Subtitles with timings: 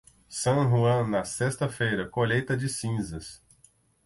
[0.27, 3.39] San Juan na sexta-feira, colheita de cinzas.